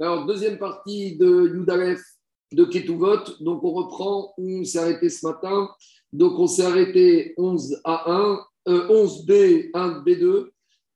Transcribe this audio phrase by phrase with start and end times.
[0.00, 2.00] Alors, deuxième partie de Yudalef
[2.52, 3.24] de Ketuvot.
[3.40, 5.68] Donc, on reprend on s'est arrêté ce matin.
[6.12, 10.48] Donc, on s'est arrêté 11 à 1, 11B, 1, B2.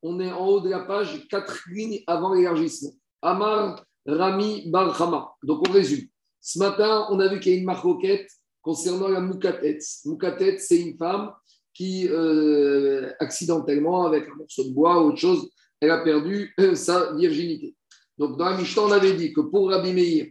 [0.03, 2.93] On est en haut de la page, quatre lignes avant l'élargissement.
[3.20, 5.32] Amar, Rami, Barhama.
[5.43, 6.07] Donc, on résume.
[6.41, 8.29] Ce matin, on a vu qu'il y a une marcoquette
[8.62, 9.79] concernant la Moukatet.
[10.04, 11.32] Moukatet, c'est une femme
[11.73, 15.48] qui, euh, accidentellement, avec un morceau de bois ou autre chose,
[15.80, 17.75] elle a perdu euh, sa virginité.
[18.23, 20.27] Donc, dans la Mishnah, on avait dit que pour Rabbi Meir,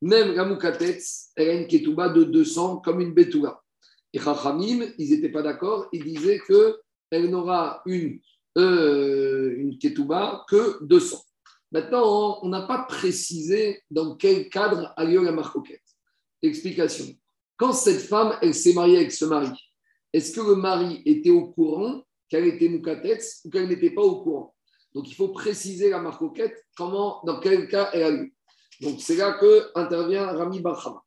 [0.00, 3.60] même la Moukatetz, elle a une ketouba de 200 comme une betouba.
[4.12, 8.20] Et Chachamim, ils n'étaient pas d'accord, ils disaient qu'elle n'aura une,
[8.56, 11.24] euh, une ketouba que 200.
[11.72, 15.82] Maintenant, on n'a pas précisé dans quel cadre a lieu la marcoquette.
[16.40, 17.06] Explication.
[17.56, 19.50] Quand cette femme, elle s'est mariée avec ce mari,
[20.12, 24.22] est-ce que le mari était au courant qu'elle était Moukatetz ou qu'elle n'était pas au
[24.22, 24.54] courant?
[24.94, 28.34] Donc, il faut préciser la marcoquette, comment, dans quel cas elle a eu.
[28.80, 31.02] Donc, c'est là que intervient Rami Bachama.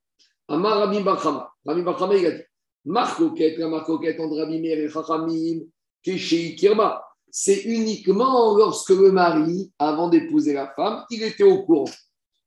[0.49, 1.49] Amar Rami Bachama.
[1.65, 2.43] Rami Bachama, il a dit
[2.83, 5.61] Marcoquette, la marcoquette entre Rami Mer et Chachamim,
[6.03, 7.01] Keshei Kirma.
[7.29, 11.89] C'est uniquement lorsque le mari, avant d'épouser la femme, il était au courant.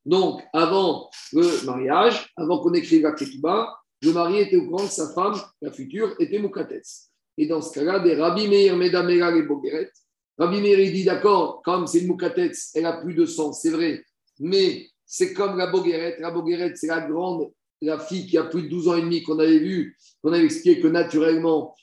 [0.05, 4.93] Donc, avant le mariage, avant qu'on écrive la Ketouba, le mari était au courant que
[4.93, 7.11] sa femme, la future, était Moukatetz.
[7.37, 9.91] Et dans ce cas-là, des Rabbi Meir, Medamera et Bogueret,
[10.41, 14.03] Rabbi Meir dit d'accord, comme c'est une moukatetz, elle a plus de sang, c'est vrai,
[14.39, 16.19] mais c'est comme la boguerette.
[16.19, 17.53] La boguerette, c'est la grande,
[17.83, 20.47] la fille qui a plus de 12 ans et demi qu'on avait vu, qu'on avait
[20.47, 21.75] expliqué que naturellement,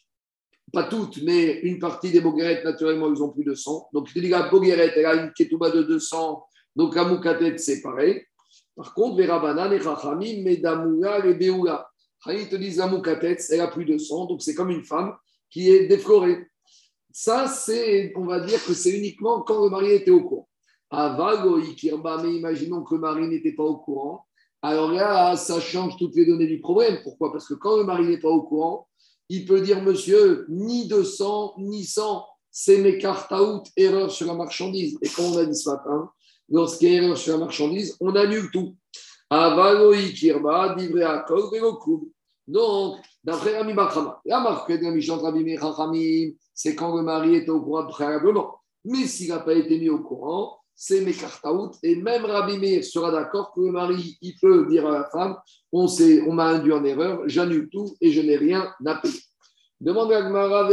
[0.74, 3.88] pas toutes, mais une partie des boguerettes, naturellement, ils ont plus de sang.
[3.94, 6.44] Donc, je te dis, la boguerette, elle a une ketouba de 200,
[6.76, 8.24] donc la moukatet, c'est pareil.
[8.76, 11.88] Par contre, les rabanan, les rachamim, les damoula, les beoula.
[12.26, 15.16] Ils te disent la moukatet, elle a plus de sang, donc c'est comme une femme
[15.52, 16.48] qui est déflorée.
[17.20, 20.48] Ça, c'est, on va dire que c'est uniquement quand le mari était au courant.
[20.92, 24.28] Avago, Ikirba, mais imaginons que le mari n'était pas au courant.
[24.62, 27.00] Alors là, ça change toutes les données du problème.
[27.04, 27.32] Pourquoi?
[27.32, 28.88] Parce que quand le mari n'est pas au courant,
[29.30, 34.36] il peut dire, monsieur, ni 200, ni 100, c'est mes cartes out, erreur sur la
[34.36, 35.00] marchandise.
[35.02, 36.12] Et comme on a dit ce matin,
[36.50, 38.76] lorsqu'il y a erreur sur la marchandise, on annule tout.
[39.32, 41.26] Avago, Ikirba, divré à
[42.48, 47.50] Donc, d'après Rami Bakrama, la marque de la Mishnah Rabbi c'est quand le mari est
[47.50, 48.56] au courant préalablement.
[48.86, 51.16] Mais s'il n'a pas été mis au courant, c'est mes
[51.46, 51.76] out.
[51.84, 55.36] Et même Rabbi Meir sera d'accord que le mari, il peut dire à la femme
[55.72, 55.88] on,
[56.28, 59.20] on m'a induit en erreur, j'annule tout et je n'ai rien à payer.
[59.82, 60.70] Demande à Gmara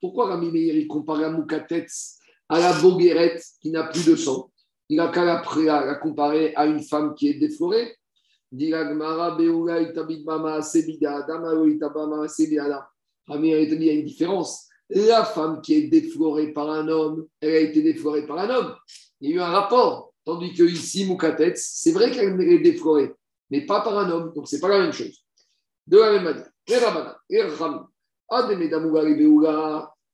[0.00, 4.50] Pourquoi Rabbi Meir il compare la Moukatetz à la Bogueret qui n'a plus de sang?
[4.88, 7.96] Il a qu'à la comparer à une femme qui est déflorée.
[8.52, 8.82] Il y a
[13.92, 14.66] une différence.
[14.88, 18.74] La femme qui est déflorée par un homme, elle a été déflorée par un homme.
[19.20, 20.12] Il y a eu un rapport.
[20.24, 23.14] Tandis que ici, Moukatetz, c'est vrai qu'elle est déflorée,
[23.50, 24.32] mais pas par un homme.
[24.34, 25.24] Donc, ce n'est pas la même chose.
[25.86, 26.50] De la même manière,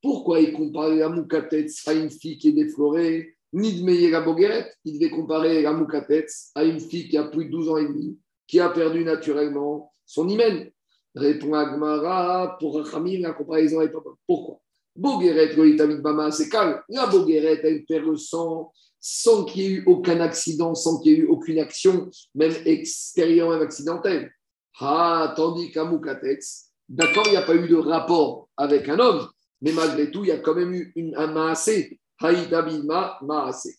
[0.01, 3.33] pourquoi il compare la Moukatetz à une fille qui est déflorée?
[3.53, 7.45] Ni de la Bogueret, il devait comparer la Moukatetz à une fille qui a plus
[7.45, 10.71] de 12 ans et demi qui a perdu naturellement son hymen
[11.17, 14.15] Répond Agmara, pour Rachamim, la comparaison est pas bonne.
[14.27, 14.59] Pourquoi?
[14.95, 15.55] Bogueret,
[16.01, 16.81] Bama, c'est calme.
[16.89, 21.11] La Bogueret, elle perd le sang sans qu'il y ait eu aucun accident, sans qu'il
[21.11, 24.31] y ait eu aucune action, même extérieure, même accidentelle.
[24.79, 29.27] Ah, tandis qu'à Moukatex, d'accord, il n'y a pas eu de rapport avec un homme,
[29.61, 31.99] mais malgré tout, il y a quand même eu une, un maasé.
[32.19, 33.75] Haïtabima, maasé.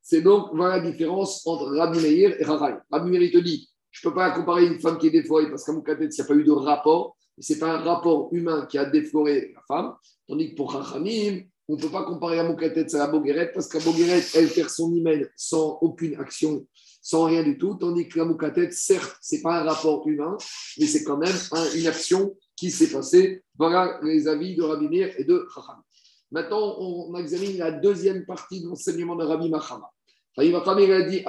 [0.00, 2.76] C'est donc voilà la différence entre Rabbi Meir et Raray.
[2.90, 5.50] Rabbi Meir, il te dit je ne peux pas comparer une femme qui est déflorée
[5.50, 7.16] parce qu'à Moukatet, il n'y a pas eu de rapport.
[7.38, 9.94] Ce n'est pas un rapport humain qui a défloré la femme.
[10.26, 13.68] Tandis que pour Rachamim, on ne peut pas comparer à Moukatet à la Bogueret parce
[13.68, 16.66] qu'à Bogueret, elle perd son hymen sans aucune action,
[17.02, 17.74] sans rien du tout.
[17.74, 20.36] Tandis que la Moukatet, certes, ce n'est pas un rapport humain,
[20.78, 21.36] mais c'est quand même
[21.76, 23.42] une action qui s'est passée.
[23.58, 25.82] Voilà les avis de Rabbi Meir et de Rachamim.
[26.32, 29.90] Maintenant, on examine la deuxième partie de l'enseignement de Rabbi Machama.
[30.34, 31.22] Rabbi Machama a dit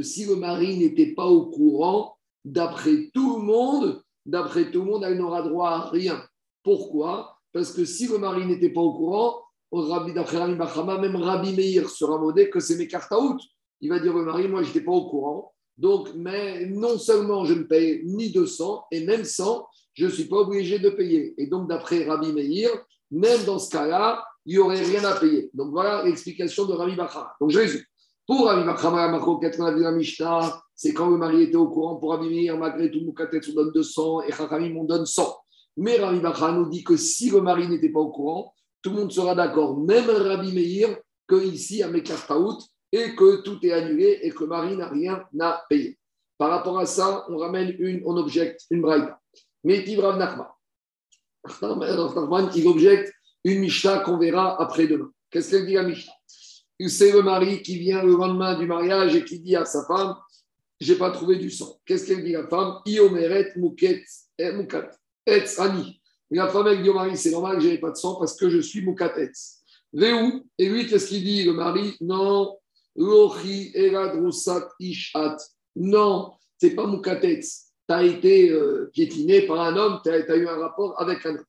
[0.00, 5.02] Si le mari n'était pas au courant, d'après tout le monde, d'après tout le monde,
[5.04, 6.24] elle n'aura droit à rien.
[6.62, 7.36] Pourquoi?
[7.52, 9.42] Parce que si le mari n'était pas au courant,
[10.14, 13.40] d'après Rabbi Machama, même Rabbi Meir sera modé que c'est mes cartes out.
[13.80, 15.52] Il va dire au mari, moi, je n'étais pas au courant.
[15.76, 20.24] Donc, mais non seulement je ne paye ni 200 et même 100, je ne suis
[20.24, 21.34] pas obligé de payer.
[21.38, 22.70] Et donc, d'après Rabbi Meir,
[23.10, 25.50] même dans ce cas-là, il n'y aurait rien à payer.
[25.54, 27.34] Donc, voilà l'explication de Rabbi Bachar.
[27.40, 27.78] Donc, je.
[28.26, 32.58] Pour Rabbi Bachar, la Mishnah, c'est quand le mari était au courant pour Rabbi Meir,
[32.58, 35.36] malgré tout, Moukatet, on donne 200 et Chachamim, on donne 100.
[35.76, 38.96] Mais Rabbi Bachra nous dit que si le mari n'était pas au courant, tout le
[38.96, 40.96] monde sera d'accord, même Rabbi Meir,
[41.26, 42.58] que ici, à Mekartaout,
[42.92, 45.98] et que tout est annulé et que le mari n'a rien à payer.
[46.38, 49.18] Par rapport à ça, on ramène une, on objecte une braïta.
[49.64, 50.46] Mais Rav Nachman.
[52.54, 53.12] il objecte
[53.44, 55.10] une Mishnah qu'on verra après-demain.
[55.30, 56.12] Qu'est-ce qu'elle dit la Mishnah?
[56.86, 60.16] C'est le mari qui vient le lendemain du mariage et qui dit à sa femme
[60.80, 61.80] J'ai pas trouvé du sang.
[61.86, 64.04] Qu'est-ce qu'elle dit la femme Iomeret muket
[64.38, 64.90] eh, mukat
[65.24, 66.00] etz ani.
[66.30, 68.36] La femme elle dit au mari C'est normal que je n'ai pas de sang parce
[68.36, 69.62] que je suis mukatetz.
[69.92, 72.58] Véou Et lui, qu'est-ce qu'il dit Le mari Non,
[72.96, 75.36] lochi eradrusat ishat.
[75.76, 77.63] Non, c'est pas mukatetz.
[77.88, 81.36] Tu as été euh, piétiné par un homme, tu as, eu un rapport avec un
[81.36, 81.44] homme.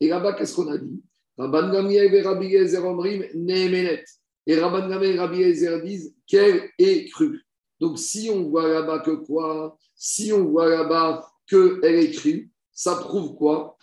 [0.00, 1.02] Et là-bas, qu'est-ce qu'on a dit?
[1.36, 4.04] Rabban Gamiel et Rabbi Yezer Omrim Nehemenet.
[4.46, 7.42] Et Rabban Gamiel et Rabbi disent qu'elle est crue.
[7.80, 9.76] Donc, si on voit là-bas que quoi?
[9.96, 13.76] Si on voit là-bas qu'elle est crue, ça prouve quoi?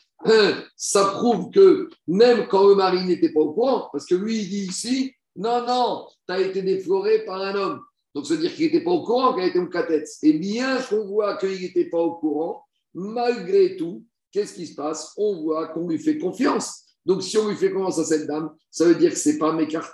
[0.76, 4.50] Ça prouve que même quand le mari n'était pas au courant, parce que lui, il
[4.50, 7.82] dit ici, non, non, tu as été défloré par un homme.
[8.14, 10.08] Donc, se dire qu'il n'était pas au courant qu'elle était catette.
[10.24, 12.64] Et bien qu'on voit qu'il n'était pas au courant,
[12.94, 15.14] malgré tout, qu'est-ce qui se passe?
[15.18, 16.84] On voit qu'on lui fait confiance.
[17.06, 19.38] Donc, si on lui fait confiance à cette dame, ça veut dire que ce n'est
[19.38, 19.54] pas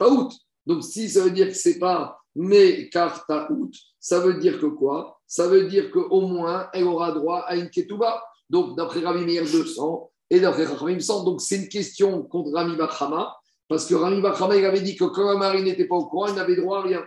[0.10, 0.34] out.
[0.66, 5.20] Donc, si ça veut dire que ce n'est pas out, ça veut dire que quoi?
[5.26, 8.24] Ça veut dire qu'au moins, elle aura droit à une ketouba.
[8.50, 11.24] Donc, d'après Rami Meir, 200 et d'après Rami 100.
[11.24, 13.36] Donc, c'est une question contre Rami Bachama,
[13.68, 16.28] parce que Rami Bachama, il avait dit que quand un mari n'était pas au courant,
[16.28, 17.06] il n'avait droit à rien.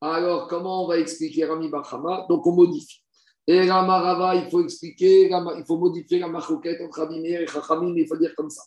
[0.00, 3.02] Alors, comment on va expliquer Rami Bachama Donc, on modifie.
[3.46, 7.46] Et Rama Rava, il faut expliquer, il faut modifier la machoquette entre Rabbi Meir et
[7.46, 8.62] Chachamim, il faut dire comme ça.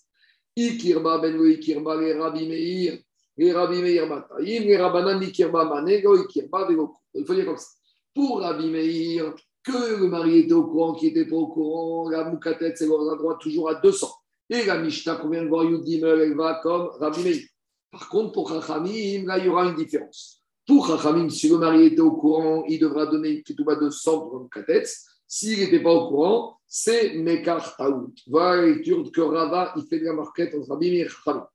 [0.57, 2.99] Ikirba ben lo ikirba les Rabbi Meir,
[3.37, 6.67] les Rabbi Meir les Rabbanan ikirba manego, ikirba.
[7.13, 7.69] Il faut dire comme ça.
[8.13, 9.33] Pour Rabbi Meir,
[9.63, 13.15] que le mari était au courant, qui n'était pas au courant, la moukatet, c'est leur
[13.17, 14.11] droit toujours à 200.
[14.49, 17.41] Et la Mishnah qu'on vient de voir, Yudimel, elle va comme Rabbi Meir.
[17.89, 20.42] Par contre, pour Chachamim, là, il y aura une différence.
[20.65, 24.29] Pour Chachamim, si le mari était au courant, il devra donner une ketouba de 100
[24.29, 25.05] pour Katetz.
[25.27, 28.13] S'il n'était pas au courant, c'est Mekar Taout.
[28.27, 31.45] Voilà la lecture que Rava, il fait de la marquette entre Rabim et Chachamim.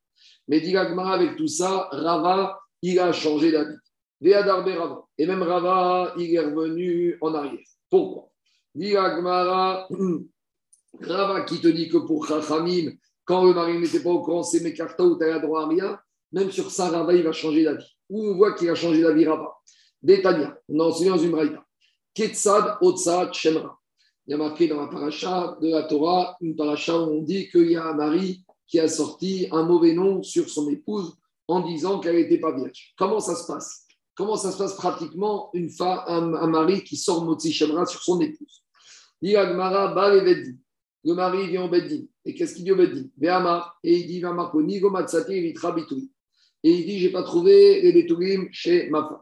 [0.46, 3.76] Mais dit avec tout ça, Rava, il a changé d'avis.
[4.20, 7.66] Et même Rava, il est revenu en arrière.
[7.88, 8.28] Pourquoi?
[8.74, 9.86] Dit Rava
[11.46, 12.92] qui te dit que pour Chachamim,
[13.24, 15.98] quand le mari n'était pas au courant, c'est Mekar Taout, il a droit à rien.
[16.32, 19.12] Même sur ça, Rava, il va changer d'avis où on voit qu'il a changé la
[19.12, 19.54] vie Rava.
[20.02, 21.64] Détania, on a enseigné dans une braïta.
[22.14, 23.78] Ketsad Otsad Shemra.
[24.26, 27.48] Il y a marqué dans la paracha de la Torah, une paracha où on dit
[27.48, 31.16] qu'il y a un mari qui a sorti un mauvais nom sur son épouse
[31.48, 32.92] en disant qu'elle n'était pas vierge.
[32.98, 33.86] Comment ça se passe?
[34.14, 38.20] Comment ça se passe pratiquement une femme, un, mari qui sort Motsi Shemra sur son
[38.20, 38.62] épouse?
[39.22, 42.02] Le mari vient au Beddin.
[42.24, 43.08] Et qu'est-ce qu'il dit au Beddin?
[43.84, 44.20] Et il dit
[46.62, 49.20] et il dit, je n'ai pas trouvé les Betulim chez ma femme.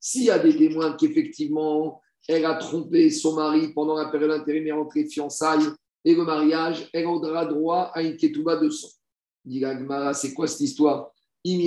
[0.00, 4.78] S'il y a des témoins qu'effectivement, elle a trompé son mari pendant la période intérimaire
[4.78, 5.66] entre les fiançailles
[6.04, 8.90] et le mariage, elle aura droit à une ketouba de sang.
[9.44, 9.62] Dit
[10.14, 11.10] c'est quoi cette histoire?
[11.44, 11.64] S'il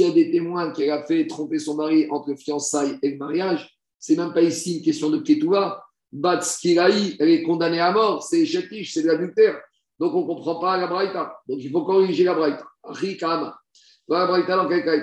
[0.00, 3.18] y a des témoins qu'elle a fait tromper son mari entre les fiançailles et le
[3.18, 5.84] mariage, c'est même pas ici une question de ketouba,
[6.14, 9.60] Batskiraï, elle est condamnée à mort, c'est chétiche, c'est de l'adultère.
[9.98, 11.40] Donc on ne comprend pas la braïta.
[11.48, 12.64] Donc il faut corriger la braïta.
[12.84, 13.58] Rikama.
[14.06, 14.94] La braïta dans quel cas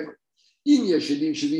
[0.64, 1.18] Il y a chez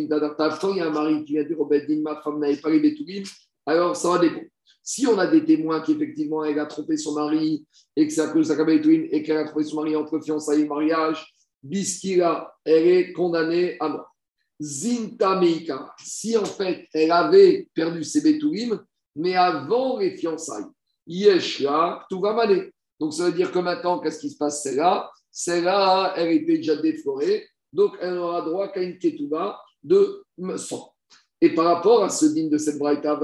[0.09, 2.81] Quand y a un mari qui vient dire au Beddin, ma femme n'avait pas les
[2.81, 3.25] Betoulim,
[3.67, 4.47] alors ça va dépendre.
[4.83, 8.29] Si on a des témoins qu'effectivement elle a trompé son mari et que c'est à
[8.29, 11.27] cause de sa et qu'elle a trompé son mari entre fiançailles et mariage,
[11.63, 14.17] Biskira, elle est condamnée à mort.
[14.61, 18.81] Zinta Meika, si en fait elle avait perdu ses Betoulim,
[19.15, 20.67] mais avant les fiançailles.
[21.07, 22.71] Yeshla, tout va mal.
[23.01, 24.63] Donc ça veut dire que maintenant, qu'est-ce qui se passe?
[24.63, 29.59] C'est là, c'est là, elle était déjà déflorée, donc elle n'aura droit qu'à une ketouba
[29.83, 30.25] de
[30.57, 30.93] sang.
[31.41, 33.19] Et par rapport à ce digne de cette braïta,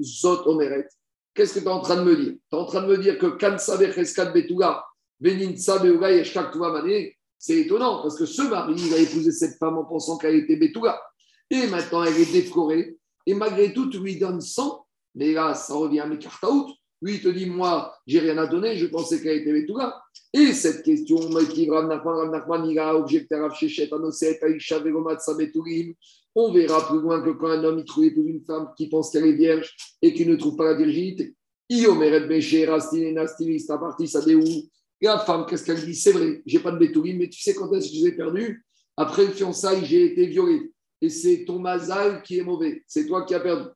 [0.00, 0.88] Zot Omeret,
[1.34, 2.34] qu'est-ce que tu es en train de me dire?
[2.48, 4.84] Tu es en train de me dire que Kansa Becheskat Beuga
[5.20, 10.18] Yeshkak Mané, c'est étonnant parce que ce mari, il a épousé cette femme en pensant
[10.18, 11.02] qu'elle était Betuga.
[11.50, 12.96] Et maintenant, elle est décorée
[13.30, 14.84] et malgré tout, tu lui donnes 100,
[15.14, 16.44] mais là, ça revient à mes cartes
[17.00, 20.02] Lui, il te dit, moi, j'ai rien à donner, je pensais qu'elle était là.
[20.32, 21.16] Et cette question,
[26.34, 29.26] on verra plus loin que quand un homme il trouve une femme qui pense qu'elle
[29.26, 31.36] est vierge et qui ne trouve pas la virginité.
[35.02, 35.94] La femme, qu'est-ce qu'elle dit?
[35.94, 38.64] C'est vrai, j'ai pas de bétourim, mais tu sais quand est-ce que je l'ai perdu
[38.96, 40.72] Après le fiançailles, j'ai été violée.
[41.00, 42.82] Et c'est ton mazal qui est mauvais.
[42.86, 43.68] C'est toi qui as perdu.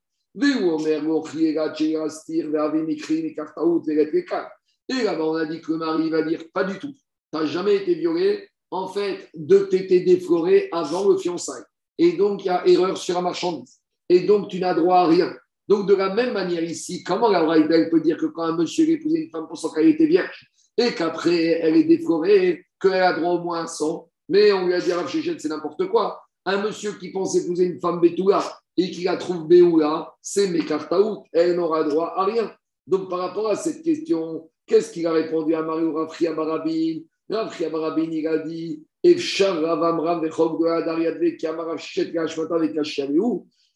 [4.88, 6.92] Et là-bas, on a dit que le mari va dire pas du tout.
[6.92, 8.48] Tu n'as jamais été violé.
[8.70, 11.62] En fait, de t'étais défloré avant le fiançailles.
[11.98, 13.78] Et donc, il y a erreur sur la marchandise.
[14.08, 15.32] Et donc, tu n'as droit à rien.
[15.68, 18.88] Donc, de la même manière ici, comment la Braïda peut dire que quand un monsieur
[18.88, 23.12] épousé une femme pour son qu'elle était vierge et qu'après elle est déflorée, qu'elle a
[23.12, 24.90] droit au moins à 100 Mais on lui a dit,
[25.38, 26.23] c'est n'importe quoi.
[26.44, 28.42] Un monsieur qui pense épouser une femme Bétoula
[28.76, 32.52] et qui la trouve Béoula, c'est Mekartaout, elle n'aura droit à rien.
[32.86, 37.64] Donc, par rapport à cette question, qu'est-ce qu'il a répondu à Mario Rafri Amarabin Rafri
[37.64, 38.84] Amarabin, il a dit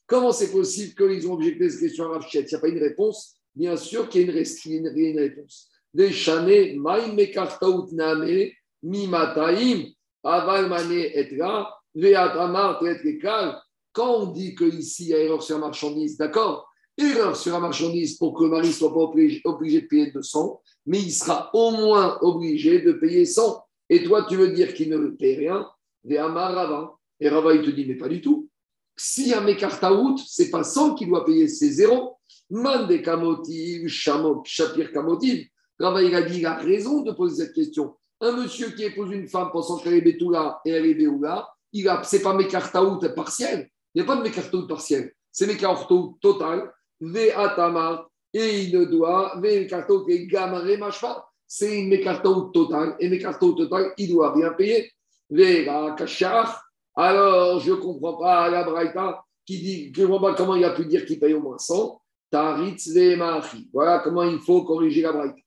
[0.06, 2.78] Comment c'est possible qu'ils ont objecté cette question à Rav Il n'y a pas une
[2.78, 3.34] réponse.
[3.54, 5.68] Bien sûr qu'il y a une, une réponse.
[5.92, 8.48] Des chané, maïm mekartaout name,
[8.82, 9.86] mimataim,
[10.22, 11.77] aval mane etra.
[13.92, 16.68] Quand on dit qu'ici il y a erreur sur la marchandise, d'accord?
[16.96, 20.10] Erreur sur la marchandise pour que le mari ne soit pas obligé, obligé de payer
[20.10, 23.64] 200, mais il sera au moins obligé de payer 100.
[23.88, 25.66] Et toi, tu veux dire qu'il ne paye rien?
[26.04, 26.94] Veamar Rava.
[27.20, 28.48] Et Rava, il te dit, mais pas du tout.
[28.96, 32.16] Si un Mekartaout, ce n'est pas 100 qu'il doit payer, c'est zéro.
[32.50, 35.46] Mande Kamotiv, Shapir Kamotiv.
[35.78, 37.94] Rava, il a dit, il a raison de poser cette question.
[38.20, 42.16] Un monsieur qui épouse une femme pensant qu'elle est Betula et elle est Béoula, ce
[42.16, 43.70] n'est pas Mekartaout partiel.
[43.94, 45.12] Il n'y a pas de Mekartaout partiel.
[45.30, 46.72] C'est Mekartaout total.
[47.00, 48.08] Ve'atama.
[48.32, 51.26] Et il ne doit, Mekartaout et Gamare Mashva.
[51.46, 52.96] C'est une Mekartaout total.
[53.00, 54.90] Et Mekartaout total, il doit bien payer.
[56.94, 60.70] Alors, je ne comprends pas la Braïta qui dit, je ne pas comment il a
[60.70, 62.00] pu dire qu'il paye au moins 100.
[62.30, 62.90] Taritz
[63.72, 65.40] Voilà comment il faut corriger la Braïta.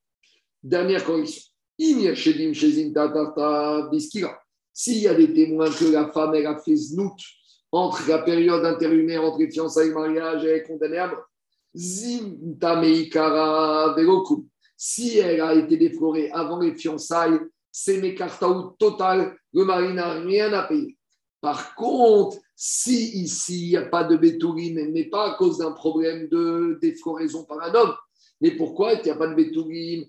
[0.64, 1.44] Dernière correction.
[4.74, 7.18] S'il y a des témoins que la femme elle a fait znout
[7.72, 11.26] entre la période intérimaire entre les fiançailles et mariage, elle est condamnée à mort.
[14.78, 17.40] Si elle a été déflorée avant les fiançailles,
[17.72, 20.98] c'est Mekartaou total, le mari n'a rien à payer.
[21.40, 25.72] Par contre, si ici il n'y a pas de bétourine, mais pas à cause d'un
[25.72, 27.94] problème de défloraison par un homme,
[28.42, 30.06] mais pourquoi il n'y a pas de bétourine?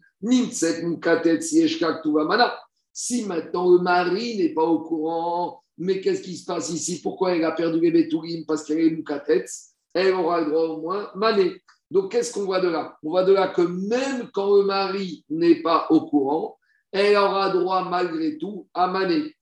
[2.92, 7.00] Si maintenant le mari n'est pas au courant, mais qu'est-ce qui se passe ici?
[7.00, 9.46] Pourquoi elle a perdu les bétourines Parce qu'elle est moukatet,
[9.94, 11.62] elle aura le droit au moins mané.
[11.90, 12.96] Donc qu'est-ce qu'on voit de là?
[13.02, 16.58] On voit de là que même quand le mari n'est pas au courant,
[16.90, 19.34] elle aura droit malgré tout à maner.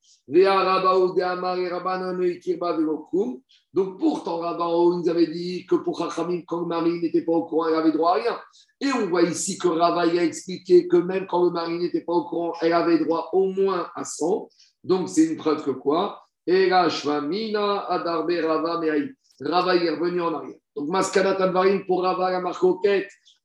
[3.73, 7.45] Donc pourtant, Rabao nous avait dit que pour Chachamim, quand le mari n'était pas au
[7.45, 8.39] courant, elle avait droit à rien.
[8.81, 12.13] Et on voit ici que Rava a expliqué que même quand le mari n'était pas
[12.13, 14.49] au courant, elle avait droit au moins à 100.
[14.83, 16.21] Donc c'est une preuve que quoi?
[16.47, 19.13] Adarbe, Rava, Meaï.
[19.39, 20.57] Rava est revenu en arrière.
[20.75, 22.63] Donc Maskana Tadvarim pour Rava, la marque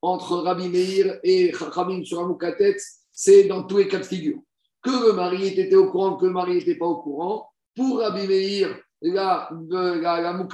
[0.02, 2.76] entre Rabbi Meir et Chachamim sur Amoukatet,
[3.12, 4.38] c'est dans tous les cas de figure.
[4.82, 7.48] Que le mari était au courant, que le mari n'était pas au courant.
[7.74, 8.78] Pour Rabbi Meir,
[9.12, 10.46] la, la, la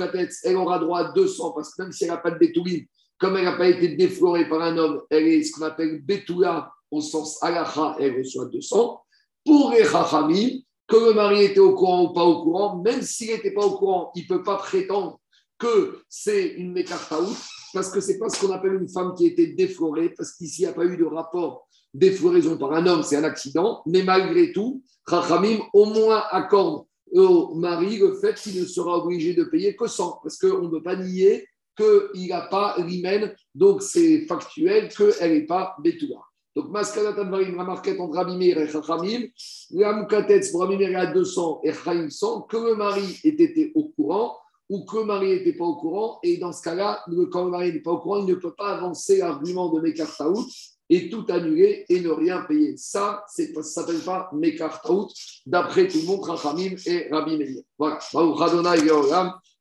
[0.45, 2.87] elle aura droit à 200 parce que même si elle n'a pas de bétouline,
[3.19, 6.73] comme elle n'a pas été déflorée par un homme, elle est ce qu'on appelle bétoula
[6.91, 9.01] au sens alacha, elle reçoit 200.
[9.45, 13.29] Pour les chachamim, que le mari était au courant ou pas au courant, même s'il
[13.29, 15.19] n'était pas au courant, il ne peut pas prétendre
[15.59, 17.37] que c'est une mécartaout
[17.73, 20.63] parce que c'est pas ce qu'on appelle une femme qui a été déflorée, parce qu'ici,
[20.63, 24.03] il n'y a pas eu de rapport défloraison par un homme, c'est un accident, mais
[24.03, 29.45] malgré tout, Rachamim au moins accorde au mari le fait qu'il ne sera obligé de
[29.45, 34.27] payer que 100, parce qu'on ne peut pas nier qu'il n'a pas l'hymen, donc c'est
[34.27, 36.21] factuel qu'elle n'est pas Betula.
[36.55, 39.23] Donc, Maskanat Advarim, la marquette entre et Chachamim,
[39.71, 43.85] la Moukatetz pour Rabimir à 200 et Chaim 100, que le mari ait été au
[43.85, 44.37] courant
[44.69, 46.19] ou que le mari n'était pas au courant.
[46.23, 48.77] Et dans ce cas-là, quand le mari n'est pas au courant, il ne peut pas
[48.77, 50.47] avancer l'argument de Mekartaout
[50.93, 52.77] et tout annuler et ne rien payer.
[52.77, 55.09] Ça, ça ne s'appelle pas Mekartaout,
[55.47, 57.63] d'après tout le monde, Rachamim et Rabbi Meir.
[57.79, 57.99] Voilà.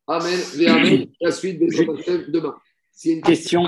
[0.07, 0.39] Amen.
[1.21, 1.67] La suite des
[2.27, 2.55] demain.
[3.05, 3.63] une question.